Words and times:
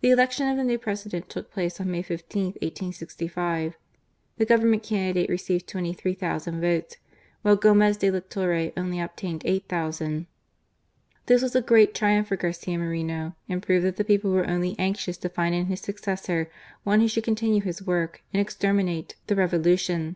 The 0.00 0.12
election 0.12 0.46
of 0.48 0.56
the 0.56 0.62
new 0.62 0.78
President 0.78 1.28
took 1.28 1.50
place 1.50 1.80
on 1.80 1.90
May 1.90 2.02
15, 2.02 2.44
1865. 2.62 3.74
The 4.36 4.44
Government 4.44 4.84
candidate 4.84 5.28
received 5.28 5.66
23,000 5.66 6.60
votes, 6.60 6.98
while 7.42 7.56
Gomez 7.56 7.96
de 7.96 8.12
la 8.12 8.20
Torre 8.20 8.70
only 8.76 9.00
obtained 9.00 9.42
8,000. 9.44 10.28
This 11.26 11.42
was 11.42 11.56
a 11.56 11.62
great 11.62 11.96
triumph 11.96 12.28
for 12.28 12.36
Garcia 12.36 12.78
Moreno, 12.78 13.34
and 13.48 13.60
proved 13.60 13.86
that 13.86 13.96
the 13.96 14.04
people 14.04 14.30
were 14.30 14.46
only 14.46 14.76
anxious 14.78 15.16
to 15.16 15.28
find 15.28 15.52
in 15.52 15.66
his 15.66 15.80
successor 15.80 16.48
one 16.84 17.00
who 17.00 17.08
should 17.08 17.24
continue 17.24 17.60
his 17.60 17.82
work 17.82 18.22
and 18.32 18.40
exterminate 18.40 19.16
the 19.26 19.34
Revolution. 19.34 20.14